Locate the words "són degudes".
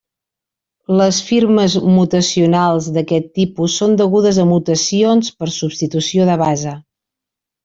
3.83-4.41